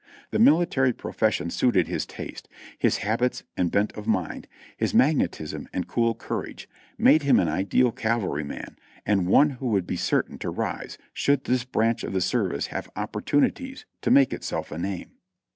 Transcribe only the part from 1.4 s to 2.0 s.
suited